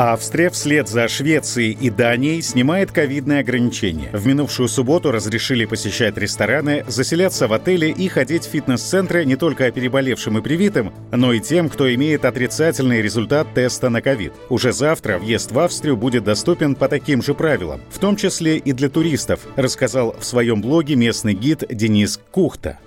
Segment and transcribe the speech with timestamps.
[0.00, 4.10] Австрия вслед за Швецией и Данией снимает ковидные ограничения.
[4.12, 9.72] В минувшую субботу разрешили посещать рестораны, заселяться в отели и ходить в фитнес-центры не только
[9.72, 14.34] переболевшим и привитым, но и тем, кто имеет отрицательный результат теста на ковид.
[14.50, 18.72] Уже завтра въезд в Австрию будет доступен по таким же правилам, в том числе и
[18.72, 22.78] для туристов, рассказал в своем блоге местный гид Денис Кухта.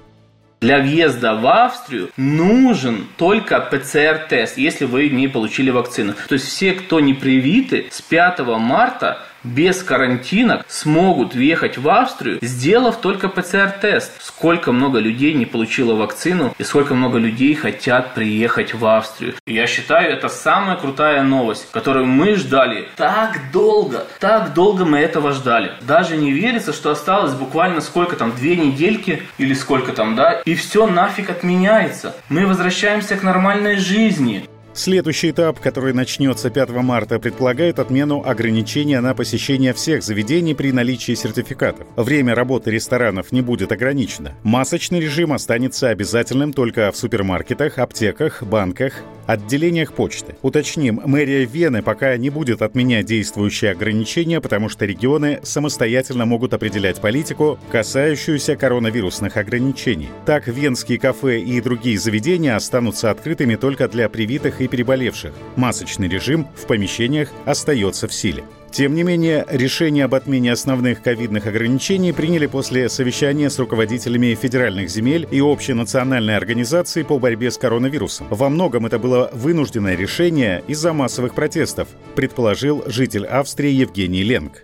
[0.61, 6.13] Для въезда в Австрию нужен только ПЦР-тест, если вы не получили вакцину.
[6.29, 12.39] То есть все, кто не привиты, с 5 марта без карантина смогут въехать в Австрию,
[12.41, 14.13] сделав только ПЦР-тест.
[14.21, 19.35] Сколько много людей не получило вакцину и сколько много людей хотят приехать в Австрию.
[19.45, 24.05] Я считаю, это самая крутая новость, которую мы ждали так долго.
[24.19, 25.73] Так долго мы этого ждали.
[25.81, 30.55] Даже не верится, что осталось буквально сколько там, две недельки или сколько там, да, и
[30.55, 32.15] все нафиг отменяется.
[32.29, 34.47] Мы возвращаемся к нормальной жизни.
[34.73, 41.13] Следующий этап, который начнется 5 марта, предполагает отмену ограничения на посещение всех заведений при наличии
[41.13, 41.87] сертификатов.
[41.97, 44.33] Время работы ресторанов не будет ограничено.
[44.43, 48.93] Масочный режим останется обязательным только в супермаркетах, аптеках, банках,
[49.25, 50.35] отделениях почты.
[50.41, 57.01] Уточним, мэрия Вены пока не будет отменять действующие ограничения, потому что регионы самостоятельно могут определять
[57.01, 60.09] политику, касающуюся коронавирусных ограничений.
[60.25, 65.33] Так, венские кафе и другие заведения останутся открытыми только для привитых и переболевших.
[65.55, 68.43] Масочный режим в помещениях остается в силе.
[68.71, 74.89] Тем не менее, решение об отмене основных ковидных ограничений приняли после совещания с руководителями федеральных
[74.89, 78.27] земель и общенациональной организации по борьбе с коронавирусом.
[78.29, 84.63] Во многом это было вынужденное решение из-за массовых протестов, предположил житель Австрии Евгений Ленг.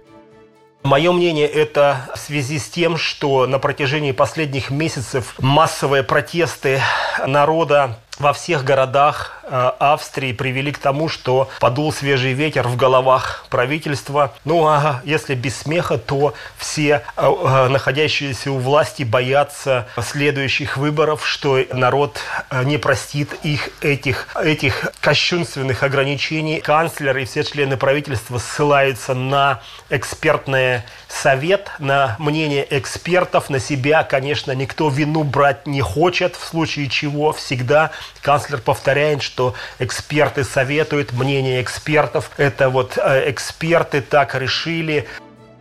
[0.83, 6.79] Мое мнение, это в связи с тем, что на протяжении последних месяцев массовые протесты
[7.25, 13.45] народа во всех городах э, Австрии привели к тому, что подул свежий ветер в головах
[13.49, 14.33] правительства.
[14.43, 21.27] Ну а если без смеха, то все э, э, находящиеся у власти боятся следующих выборов,
[21.27, 22.19] что народ
[22.63, 26.59] не простит их этих, этих кощунственных ограничений.
[26.59, 34.51] Канцлер и все члены правительства ссылаются на экспертный совет, на мнение экспертов, на себя, конечно,
[34.51, 37.91] никто вину брать не хочет, в случае чего всегда
[38.21, 42.31] Канцлер повторяет, что эксперты советуют, мнение экспертов.
[42.37, 45.07] Это вот э, эксперты так решили.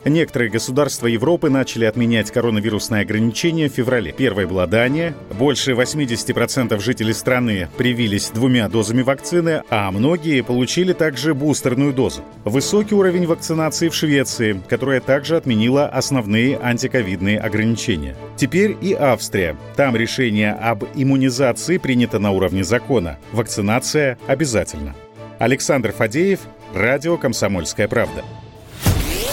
[0.06, 4.12] Некоторые государства Европы начали отменять коронавирусные ограничения в феврале.
[4.12, 5.17] Первой была Дания.
[5.37, 12.22] Больше 80% жителей страны привились двумя дозами вакцины, а многие получили также бустерную дозу.
[12.45, 18.16] Высокий уровень вакцинации в Швеции, которая также отменила основные антиковидные ограничения.
[18.37, 19.56] Теперь и Австрия.
[19.75, 23.19] Там решение об иммунизации принято на уровне закона.
[23.33, 24.95] Вакцинация обязательна.
[25.41, 26.41] Александр Фадеев,
[26.75, 28.22] Радио «Комсомольская правда».